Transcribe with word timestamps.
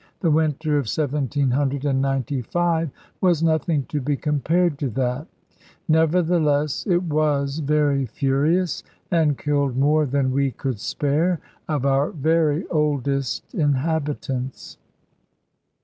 The 0.21 0.31
winter 0.31 0.79
of 0.79 0.87
1795 0.87 2.89
was 3.21 3.43
nothing 3.43 3.83
to 3.83 4.01
be 4.01 4.17
compared 4.17 4.79
to 4.79 4.89
that; 4.89 5.27
nevertheless 5.87 6.87
it 6.87 7.03
was 7.03 7.59
very 7.59 8.07
furious, 8.07 8.81
and 9.11 9.37
killed 9.37 9.77
more 9.77 10.07
than 10.07 10.31
we 10.31 10.49
could 10.53 10.79
spare 10.79 11.39
of 11.69 11.85
our 11.85 12.09
very 12.09 12.65
oldest 12.69 13.53
inhabitants. 13.53 14.79